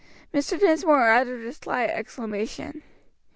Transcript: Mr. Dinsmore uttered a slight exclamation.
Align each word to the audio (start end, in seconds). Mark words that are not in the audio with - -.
Mr. 0.33 0.59
Dinsmore 0.59 1.11
uttered 1.11 1.45
a 1.45 1.53
slight 1.53 1.91
exclamation. 1.91 2.81